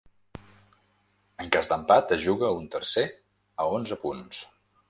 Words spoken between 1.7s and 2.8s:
d'empat es juga un